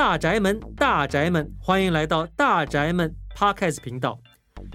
[0.00, 4.18] 大宅门，大宅门，欢迎来到大宅门 Podcast 频道。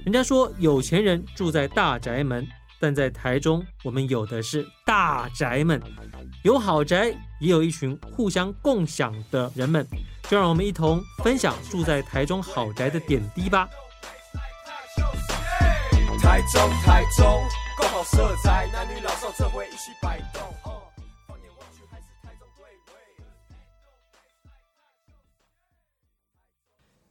[0.03, 2.47] 人家说有钱人住在大宅门，
[2.79, 5.81] 但在台中，我们有的是大宅门，
[6.43, 7.07] 有豪宅，
[7.39, 9.83] 也有一群互相共享的人们。
[10.29, 13.67] 就让我们一同分享住在台中豪宅的点滴吧。
[16.21, 17.25] 台中，台中，
[17.79, 20.44] 够好色彩，男女老少这回一起摆动。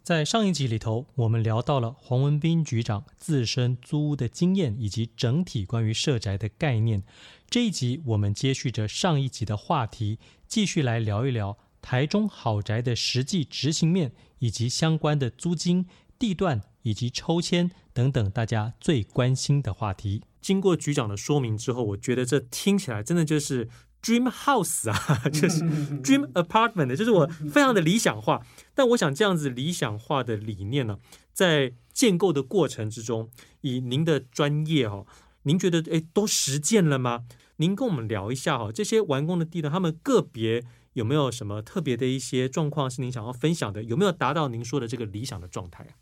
[0.05, 7.03] 在上一集里头，我们聊到了黄文斌局长自身租屋的经验以及整体关于社宅的概念。
[7.49, 15.87] 这一集我们接续着上一集的话题，继续来聊一聊台中豪宅的实际执行面以及相关的租金、
[16.19, 20.21] 地段以及抽签等等大家最关心的话题。
[20.43, 23.71] 经过局长的说明之后，我觉得这听起来真的就是。
[24.05, 25.65] Dream House 啊， 就是
[26.03, 28.43] Dream Apartment，就是我非常的理想化。
[28.75, 30.99] 但我想这样子理想化的理念呢，
[31.33, 33.31] 在建构的过程之中，
[33.63, 35.07] 以您的专业哈，
[35.45, 37.25] 您觉得诶都实践了吗？
[37.57, 43.83] 您跟我们聊一下哈，这些完工的地段，他们个别有没有什么特别的一些状况是您想要分享的？
[43.85, 45.93] 有没有达到您说的这个理想的状态啊？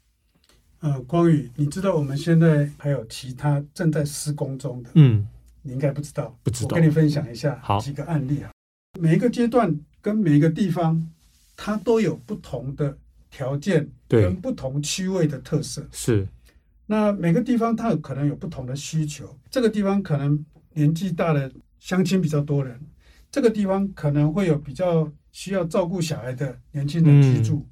[0.80, 5.28] 呃，光宇，你知道我们现在还有其他正在施工中的，嗯。
[5.62, 6.68] 你应该不知道，不知道。
[6.70, 8.50] 我跟你分享一下几个案例啊。
[9.00, 11.08] 每一个阶段跟每一个地方，
[11.56, 12.96] 它都有不同的
[13.30, 15.86] 条件，跟不同区位的特色。
[15.92, 16.28] 是。
[16.86, 19.38] 那每个地方它有可能有不同的需求。
[19.50, 22.78] 这个地方可能年纪大的相亲比较多人，
[23.30, 27.56] 这个地方可能会有比较需要照顾小孩的年轻人居住。
[27.56, 27.66] 嗯。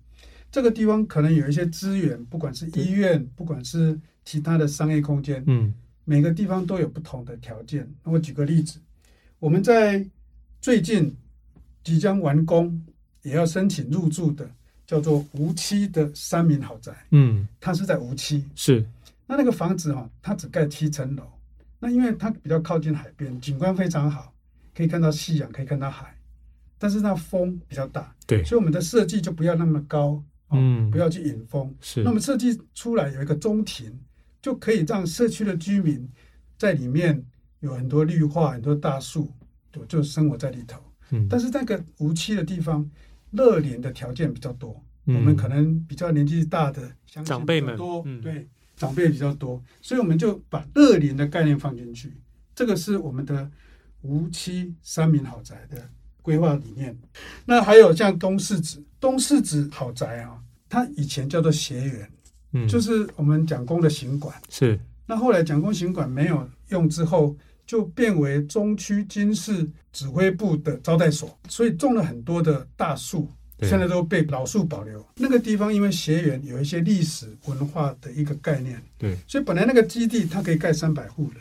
[0.50, 5.44] 这个地方可能有一些资源，不管是医院，不管是其他的商业空间。
[5.47, 5.75] 嗯。
[6.11, 7.89] 每个地方都有不同的条件。
[8.03, 8.80] 那我举个例子，
[9.39, 10.05] 我们在
[10.61, 11.16] 最近
[11.84, 12.84] 即将完工，
[13.22, 14.50] 也要申请入住的，
[14.88, 16.92] 叫做无期的三民豪宅。
[17.12, 18.44] 嗯，它是在无期。
[18.56, 18.84] 是。
[19.25, 21.22] 那那个房子哈，它只盖七层楼。
[21.78, 24.34] 那因为它比较靠近海边，景观非常好，
[24.75, 26.12] 可以看到夕阳，可以看到海。
[26.77, 28.12] 但是那风比较大。
[28.27, 28.42] 对。
[28.42, 30.21] 所以我们的设计就不要那么高。
[30.50, 30.91] 嗯。
[30.91, 31.72] 不要去引风。
[31.81, 32.03] 是。
[32.03, 33.97] 那么设计出来有一个中庭。
[34.43, 36.09] 就可以让社区的居民
[36.56, 37.23] 在里面
[37.61, 39.33] 有很多绿化、很多大树，
[39.73, 40.81] 就就生活在里头。
[41.11, 42.89] 嗯，但是那个无期的地方，
[43.33, 46.91] 乐龄的条件比较多，嗯，我们可能比较年纪大的
[47.25, 52.12] 长辈们多，嗯，对，长辈比较多，所以我们就把乐龄的概念放进去。
[52.55, 53.51] 这个是我们的
[54.03, 55.89] 无期三民豪宅的
[56.22, 56.97] 规划理念。
[57.45, 62.11] 那还有像东市子，东市子豪宅啊，它以前叫做斜园。
[62.53, 73.28] 嗯，就是我们蒋公的行馆是，那后来蒋公行馆没有用之后，就变为中区军事指挥部的招待所，所以种了很多的大树，
[73.60, 75.05] 现在都被老树保留。
[75.16, 81.41] 那个地方因为学园有一些历史文化的一个概念，对，所以本来那个基地它可以盖三百户的，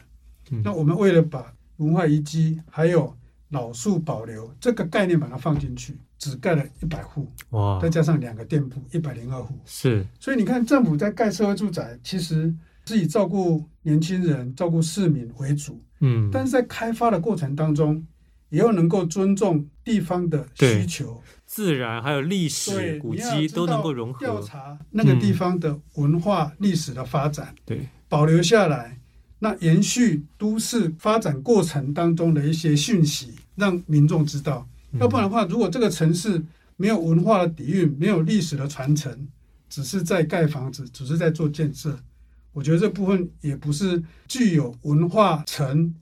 [0.52, 3.16] 嗯，那我们为了把文化遗迹还有
[3.50, 5.98] 老树保留这个概念把它放进去。
[6.20, 7.80] 只盖了一百户，哇！
[7.82, 9.58] 再加上两个店铺，一百零二户。
[9.64, 12.54] 是，所以你看，政府在盖社会住宅，其实
[12.86, 15.82] 是以照顾年轻人、照顾市民为主。
[16.02, 18.06] 嗯，但是在开发的过程当中，
[18.50, 24.20] 也要能够尊重地方的需求，自然还有历史古迹都能够融合。
[24.20, 28.99] 调查那个地方的文化历史的发展，对，保留下来，
[29.40, 34.68] 那延续都市发展过程当中的一些讯息，让民众知道。
[35.00, 36.44] 要不然的话，如果这个城市
[36.76, 39.28] 没有文化的底蕴，没有历史的传承，
[39.70, 41.98] 只是在盖房子，只是在做建设，
[42.52, 45.94] 我觉得这部分也不是具有文化城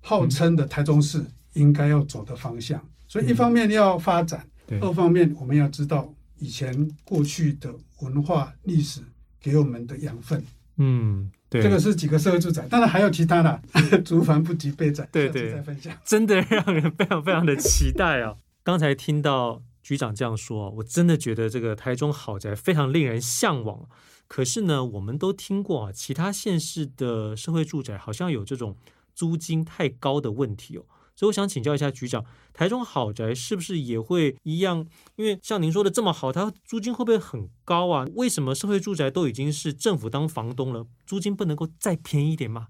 [0.00, 2.82] 号称的台中市应该要走的方向。
[3.06, 4.44] 所以，一方面要发展，
[4.80, 9.02] 二方面我们要知道以前过去的文化历史
[9.40, 10.42] 给我们的养分。
[10.78, 11.30] 嗯。
[11.52, 13.62] 对，这个是几个社会住宅，当然还有其他的，
[14.02, 18.36] 租房不及备载，对对，再分享，真的让人非常非常的期待啊！
[18.64, 23.86] 刚才听到局长这样说，我真的觉得这个台中豪宅非常令人向往。
[24.28, 28.74] 可是呢，我们都听过啊，其他县市的社会住宅好像有这种
[29.14, 30.84] 租金太高的问题哦。
[31.14, 34.86] 所以我想请教一下局长，台中豪宅是不是也会一样？
[35.16, 38.06] 因为像您说的这么好，它租金会不会很高啊？
[38.14, 42.68] 为什么社会住宅都已经是政府当房东了，租金不能够再便宜一点吗？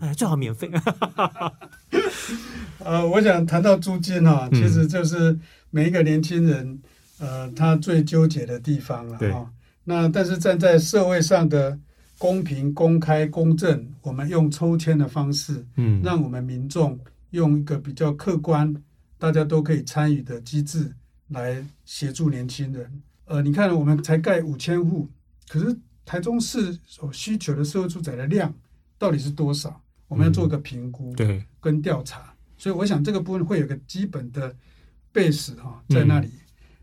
[0.00, 0.70] 哎，最好免费。
[2.78, 5.38] 呃，我想谈到租金哈，其实就是
[5.70, 6.80] 每一个年轻人
[7.18, 9.50] 呃他最纠结的地方了哈。
[9.84, 11.78] 那但是站在社会上的
[12.16, 16.98] 公平、公开、公正，我们用抽签的方式，嗯，让我们民众。
[17.34, 18.74] 用一个比较客观、
[19.18, 20.94] 大家都可以参与的机制
[21.28, 23.02] 来协助年轻人。
[23.24, 25.08] 呃，你看我们才盖五千户，
[25.48, 28.54] 可是台中市所需求的社会住宅的量
[28.96, 29.82] 到底是多少？
[30.06, 32.20] 我们要做个评估，对，跟调查。
[32.20, 34.54] 嗯、所以我想这个部分会有个基本的
[35.12, 36.28] base 哈，在那里。
[36.28, 36.40] 嗯、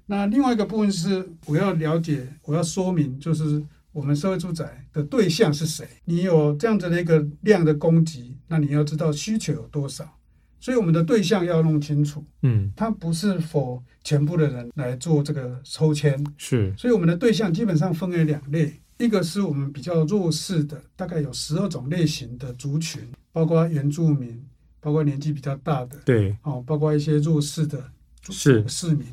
[0.08, 3.64] 那另外一个部分是我要了解，我要说明，就是
[3.94, 5.88] 我们社会住宅的对象是谁？
[6.06, 10.18] 你有这样子的一个量的供给，那你要知道需求有多少。
[10.62, 16.72] 所以我们的对象要弄清楚，嗯，它不是 for 全部的人来做这个抽签，是。
[16.78, 24.40] 所以我们的对象基本上分为两类，一个是我们比较弱势的，大概有十二种类型的族群，包括原住民，
[24.80, 27.84] 包括年纪比较大的，对，哦，包括一些弱势的
[28.30, 29.08] 是市民。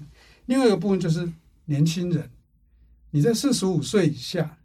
[0.44, 1.26] 另外一个部分就是
[1.64, 2.28] 年轻人，
[3.10, 4.58] 你在四十五岁以下，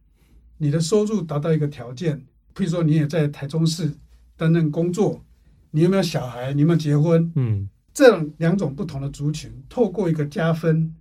[0.58, 2.18] 你的收入达到一个条件，
[2.54, 3.90] 譬如说你也在台中市
[4.36, 5.24] 担任工作。
[5.76, 6.54] 你有没有小孩？
[6.54, 7.32] 你有没有结婚？
[7.36, 10.94] 嗯，这两种不同的族群，透过一个加分，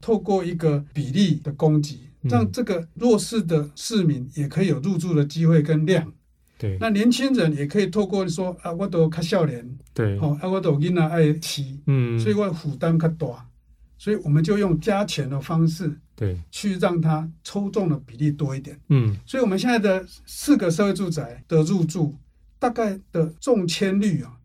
[0.00, 6.12] 透过一个比例的供给，让这个弱势的市民也可以有入住的机会跟量。
[6.56, 13.26] 对，那年轻人也可以透过说啊，我都较少年，对，哦，啊，我都囡仔爱妻，嗯，所以我负担较大，
[13.98, 18.78] 所以我们就用加钱的方式，对，去让他抽中的比例多一点。
[18.90, 22.14] 嗯，所以我们现在的四个社会住宅的入住。
[22.60, 24.36] 大概的中签率啊，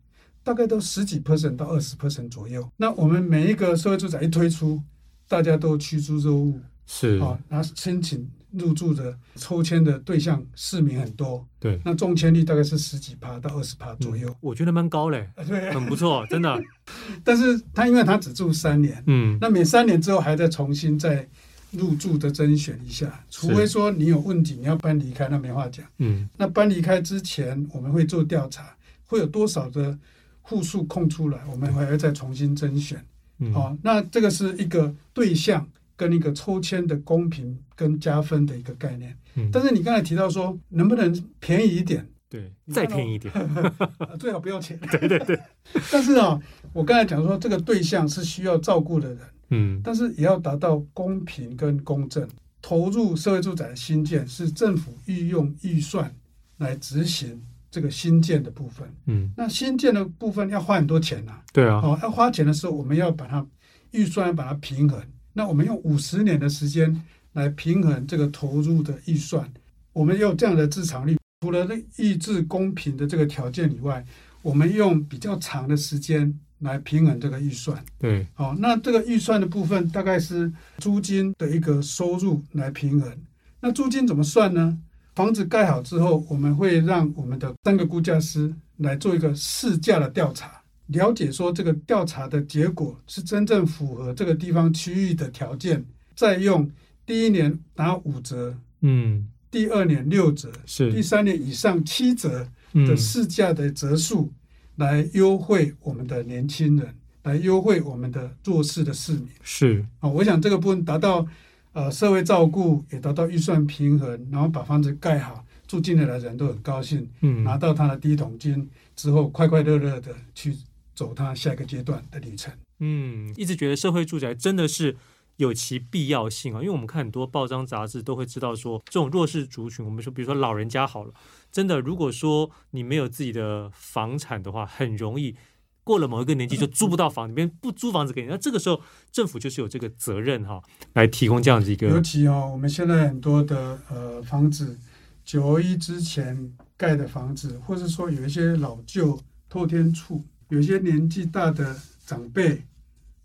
[0.42, 2.68] 大概都十几 percent 到二十 percent 左右。
[2.78, 4.82] 那我们每一个社会住宅一推出，
[5.28, 7.18] 大家都趋之若鹜，是。
[7.18, 16.58] 啊，然后申请入住的抽签的对象市民很多，对，那中签率大概是十几趴到二十趴左右，嗯，我觉得蛮高嘞，对，很不错，真的。
[17.22, 21.28] 但是他因为他只住三年，嗯，那每三年之后还在重新再。
[21.76, 25.86] 入住的甄选一下，除非说你有问题，你要搬离开，那没话讲。
[25.98, 28.76] 嗯，那搬离开之前，我们会做调查，
[29.06, 29.96] 会有多少的
[30.42, 33.04] 户数空出来，我们还会再重新甄选。
[33.38, 39.16] 嗯，好、哦，那这个是一个对象跟一个抽签的公平跟加分的一个概念。
[39.34, 42.06] 嗯，但是你刚才提到说，能不能便宜一点？
[42.28, 43.32] 对，再便宜一点，
[44.18, 44.78] 最好不要钱。
[44.90, 45.38] 对 对对。
[45.92, 46.40] 但是啊，
[46.72, 49.18] 我刚才讲说，这个对象是需要照顾的人。
[49.50, 52.26] 嗯，但是也要达到公平跟公正。
[52.62, 56.12] 投入社会住宅的新建是政府运用预算
[56.58, 57.40] 来执行
[57.70, 58.88] 这个新建的部分。
[59.04, 61.40] 嗯，那新建的部分要花很多钱呐。
[61.52, 63.46] 对啊，哦，要花钱的时候，我们要把它
[63.92, 65.00] 预算要把它平衡。
[65.34, 67.00] 那我们用五十年的时间
[67.34, 69.48] 来平衡这个投入的预算。
[69.92, 74.04] 我们用这样的自偿率，除了抑制公平的这个条件以外，
[74.42, 76.36] 我们用比较长的时间。
[76.60, 83.12] 来平衡这个预算，对，好，那这个预算的部分大概是租金的一个收入来平衡。
[83.60, 84.78] 那租金怎么算呢？
[85.14, 96.70] 房子盖好之后，我们会让我们的三个估价师来做一个市价的调查，了解说这个调查的结果是真正符合这个地方区域的条件，再用
[97.04, 104.32] 第一年打五折，嗯，第二年六折，是第三年以上七折的市价的折数。
[104.76, 106.94] 来优惠我们的年轻人，
[107.24, 109.28] 来优惠我们的做事的市民。
[109.42, 111.26] 是啊，我想这个部分达到
[111.72, 120.56] 呃社会照顾，也达到预算平衡，然后把房子盖好，住进来的人都很高兴，嗯，拿到他的第一桶金之后，快快乐乐的去
[120.94, 122.52] 走他下一个阶段的旅程。
[122.78, 124.94] 嗯，一直觉得社会住宅真的是
[125.36, 131.12] 有其必要性啊，因为我们看很多报章杂志都会知道说，这种弱势族群，我们说比如说老人家好了。
[131.52, 135.36] 真的，如果说你没有自己的房产的话，很容易
[135.84, 138.28] 过了某一个年纪就租不到房，别人不租房子给你。
[138.28, 140.60] 那这个时候，政府就是有这个责任哈，
[140.94, 141.88] 来提供这样子一个。
[141.88, 144.78] 尤其哦，我们现在很多的呃房子，
[145.24, 151.74] 九一之前盖的房子，或者说有一些老旧透天厝，有些年纪大的
[152.04, 152.62] 长辈，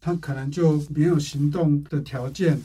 [0.01, 2.59] 他可能就没有行动的条件。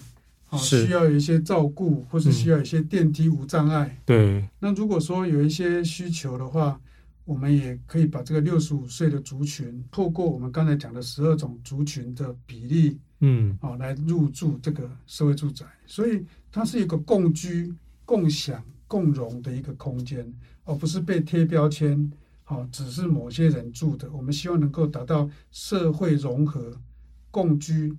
[0.57, 3.88] 需要有一些照顾，或是需要一些电梯无障碍。
[3.88, 4.49] 嗯、对。
[4.61, 6.81] 那如果说有一些需求的话，
[7.25, 15.66] 我们也可以把这个六十五岁的族群，透过我们刚才讲的十二种族群的比例，嗯，好，来入住这个社会住宅。
[15.85, 17.75] 所以它是一个共居、
[18.05, 20.33] 共享、共荣的一个空间，
[20.64, 22.11] 而不是被贴标签。
[22.45, 24.09] 好，只是某些人住的。
[24.12, 26.73] 我们希望能够达到社会融合、
[27.37, 27.95] 共居。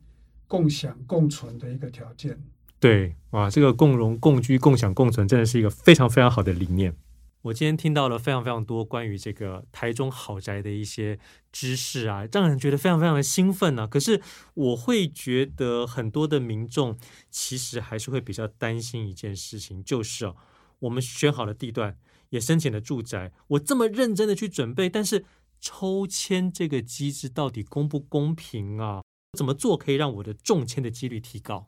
[0.50, 2.42] 共享共存的一个条件，
[2.80, 6.96] 对，哇，这个共荣共居共享共存真的是一个非常非常好的理念。
[7.42, 11.20] 我今天听到了非常非常多关于这个台中豪宅的一些
[11.52, 13.88] 知识啊，让人觉得非常非常的兴奋呢、啊。
[13.88, 14.22] 可是
[14.54, 16.98] 我会觉得很多的民众
[17.30, 20.38] 其实还是会比较担心一件事情，就是哦，
[20.80, 21.98] 我们选好了地段，
[22.30, 25.26] 也申请了住宅，我这么认真的去准备，但是
[25.60, 29.02] 抽签这个机制到底公不公平啊？
[29.34, 31.68] 怎么做可以让我的中签的几率提高？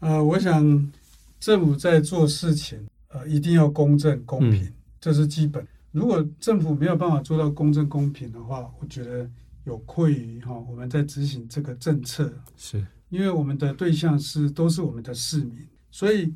[0.00, 0.92] 呃，我想
[1.38, 5.66] 政府在做事情，呃，一定要公正公平，嗯、这是基本。
[5.92, 9.30] 如果政府没有办法做到公正公平的话，我觉得
[9.64, 16.34] 有愧于哈我们在执行这个政策，是因为我们的对象是都是我们的市民，所以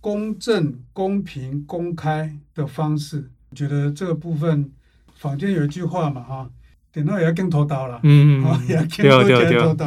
[0.00, 4.70] 公正、公平、公开的方式，我觉得这个部分，
[5.16, 6.50] 坊间有一句话嘛哈，
[6.92, 8.82] 电脑也要跟头刀了，嗯嗯，也要
[9.24, 9.86] 跟头刀，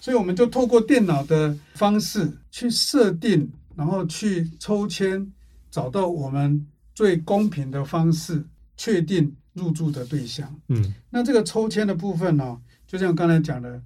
[0.00, 5.26] 所以我们就透过电脑的方式去设定，然后去抽签，
[5.70, 8.44] 找到我们最公平的方式。
[8.78, 13.80] 确定入住的对象，嗯，那这个抽签的部分呢、哦，就像刚才讲的，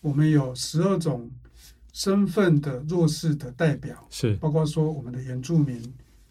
[0.00, 1.28] 我们有十二种
[1.92, 4.36] 身份的弱势的代表，是。
[4.36, 5.82] 包括说我们的原住民，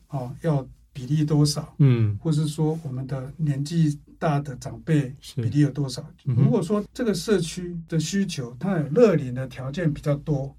[0.08, 6.02] 哦，要比例多少，嗯，或是说我们的年纪大的长辈比例有多少？
[6.26, 10.56] 嗯、如果说这个社区的需求，它有乐龄的条件比较多，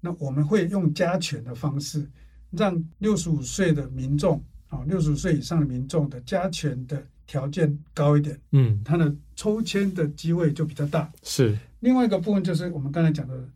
[0.00, 2.08] 那我们会用加权的方式，
[2.50, 4.42] 让六十五岁的民众。
[4.70, 11.12] 啊，六十五岁以上的民众的加权的条件高一点，嗯，他的抽签的机会就比较大。
[11.24, 13.48] 是另外一个部分，就是我们刚才讲的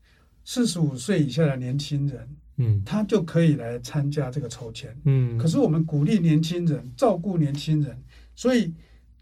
[0.45, 5.39] 四十五岁以下的年轻人，嗯，他就可以来参加这个抽签，嗯。
[5.39, 7.97] 可是我们鼓励年轻人，照顾年轻人，
[8.35, 8.75] 所以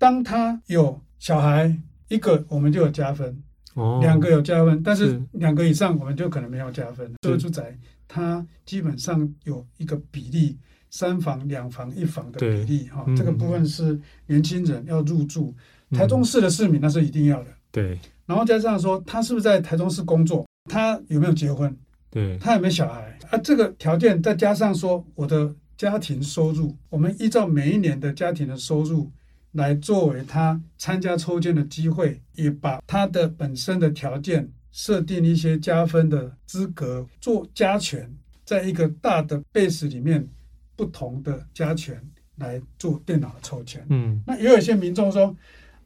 [0.03, 1.73] 当他有小孩
[2.09, 3.41] 一个，我们就有加分，
[3.75, 7.09] 哦，两个有加分，但是两个以上我们就可能没有加分。
[7.23, 7.79] 社会住宅
[8.09, 10.59] 它基本上有一个比例。
[10.95, 15.55] 三房、两房、一房的比例，哈，这个部分是年轻人要入住
[15.91, 17.47] 台中市的市民，那是一定要的。
[17.71, 20.47] 对，然后加上说，他是不是在台中市工作？
[20.71, 21.75] 他有没有结婚？
[22.11, 23.19] 对，他有没有小孩？
[23.31, 29.11] 啊，这个条件再加上说，我的家庭收入，我们依照每一年的家庭的收入
[29.53, 38.13] 来作为他参加抽签的机会，也把他的本身的条件设定一些加分的资格做加权，
[38.45, 40.29] 在一个大的 base 里面。
[40.75, 42.03] 不同的加权
[42.37, 45.37] 来做电脑的抽签，嗯，那也有一些民众说，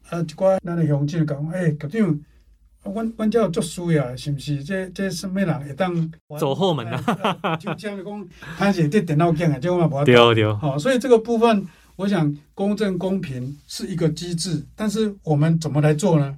[0.09, 2.19] 呃，一寡咱的乡亲讲，哎，局长，
[2.83, 4.63] 阮阮家有作书呀，是不是？
[4.63, 6.09] 这这什么人会当
[6.39, 7.55] 走后门啊？
[7.57, 10.53] 就这样讲，他写这电脑镜啊，就嘛不对对。
[10.55, 16.37] 好，所以这个部分，我想公正公平是一个机制，但是我们怎么来做呢？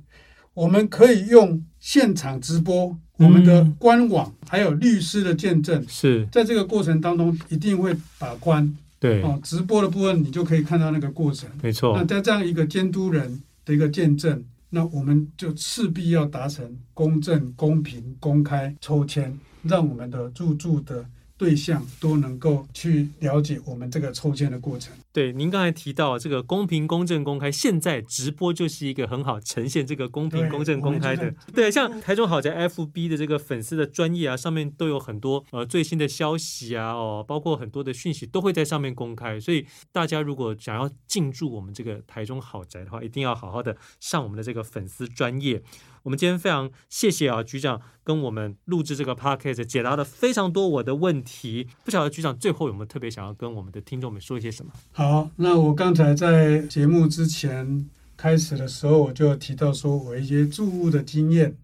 [0.54, 2.98] 我们可以用现场直播。
[3.18, 8.74] 我们的官网还有律师的见证，是在这个过程当中一定会把关。
[9.02, 11.50] 对哦，直播的部分你就可以看到那个过程。
[11.62, 11.94] 没错。
[11.98, 21.06] 那在这样一个监督人的一个见证，那我们就势必要达成公正、公平、公开抽签，让我们的入住的。
[21.40, 24.94] 对象都能够去了解我们这个抽签的过程。
[25.12, 31.34] 对，您刚才提到这个公平、公正、公开，现在直播就是一个很好呈现这个公平、公正、公开的。
[31.52, 39.40] 对，像台中豪宅 FB 的这个粉丝的专业啊，上面都有很多呃最新的消息啊，哦，包括很多的讯息都会在上面公开。
[39.40, 45.64] 所以大家如果想要进驻我们这个台中豪宅的话，一定要好好的上我们的这个粉丝专业。
[46.04, 51.68] 我们今天非常谢谢啊，局长跟我们录制这个 podcast，解答了非常多我的问题。
[51.84, 54.72] 不晓得局长最后有没有特别想要跟我们的听众们说一些什么？
[55.00, 57.88] 好，那我刚才在节目之前
[58.18, 61.56] 开始的时候，我就提到说我一些住屋的经验。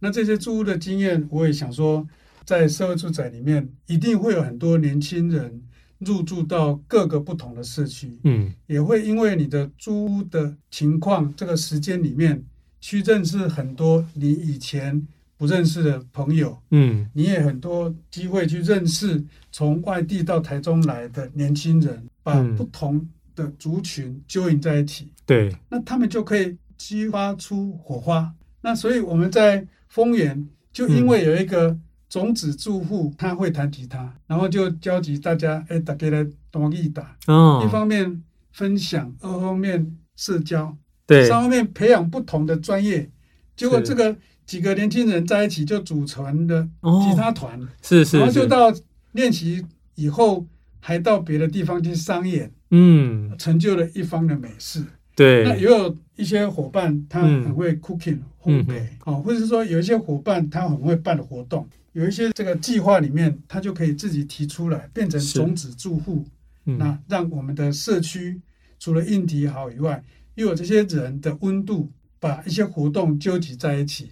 [0.00, 2.06] 那这些住屋的经验，我也想说，
[2.44, 5.62] 在社会住宅里面，一定会有很多年轻人
[6.00, 12.44] 入住到各个不同的社区，嗯，也会因为你的租屋的情况，这个时间里面。
[12.78, 28.32] 去认识很多你以前不认识的朋友，嗯，你也很多机会去认识从外地到台中来的年轻人，把不同的族群揪引在一起，对，那他们就可以激发出火花。
[28.60, 31.76] 那所以我们在丰原就因为有一个
[32.08, 40.74] 种子住户，他会弹吉他，然后就召集大家，哎，大家来同一打，哦，一方面分享，二方面社交。
[41.06, 43.08] 对，三方面培养不同的专业，
[43.54, 44.16] 结果这个
[44.46, 48.72] 几个年轻人在一起就组成的吉他团，是是，然后就到
[49.12, 49.64] 练习
[49.96, 50.46] 以后，
[50.80, 54.82] 还到别的地方去商演，嗯，成就了一方的美事。
[55.14, 66.24] 对，那也有一些伙伴他很会 cooking 烘焙，哦，或者是说有一些伙伴他很会办活动，有一些这个计划里面他就可以自己提出来，变成种子住户，
[66.64, 68.40] 那让我们的社区
[68.78, 70.04] 除了硬体好以外。
[70.34, 74.10] 又有这些人的温度，把一些活动纠集在一起，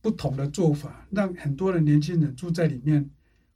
[0.00, 3.10] 不同的做法，让很多的年轻人住在里面，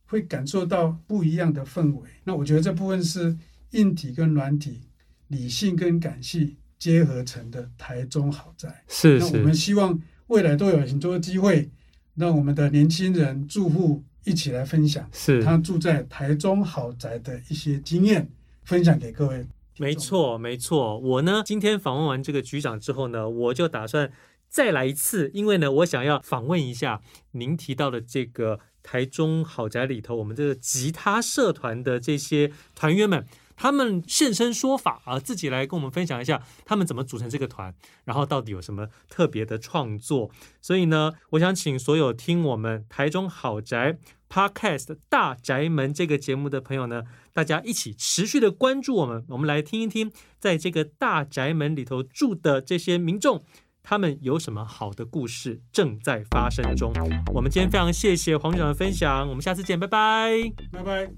[0.05, 2.09] 会感受到不一样的氛围。
[2.25, 3.37] 那我觉得这部分是
[3.71, 4.83] 硬体跟软体、
[5.29, 8.85] 理性跟感性结合成的台中豪宅。
[8.89, 9.33] 是是。
[9.33, 11.71] 那我们希望未来都有很多机会，
[12.15, 18.29] 让我们的年轻人住户一起来分享，是他住在台中豪宅的一些经验，
[18.65, 19.47] 分享给各位。
[19.79, 20.99] 没错，没错。
[20.99, 24.09] 我呢，今天访问完这个局长之后呢，我就打算
[24.55, 27.01] 再来一次，因为呢，我想要访问一下
[27.33, 33.27] 您提到的这个台中豪宅里头，我们这个吉他社团的这些团员们。
[33.57, 37.73] 他们现身说法啊，自己来跟我们分享一下他们怎么组成这个团，
[38.05, 40.31] 然后到底有什么特别的创作。
[40.61, 43.97] 所以呢，我想请所有听我们台中豪宅
[44.29, 53.45] Podcast 大宅门这个节目的朋友呢，大家一起持续的关注我们，我们来听一听，在这个大宅门里头住的这些民众，
[53.85, 56.91] 他们有什么好的故事正在发生中。
[57.35, 60.33] 我们今天非常谢谢黄局长的分享我们下次见拜拜。
[60.73, 61.11] 拜拜。